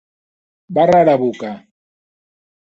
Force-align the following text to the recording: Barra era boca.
Barra 0.77 1.01
era 1.05 1.15
boca. 1.25 1.53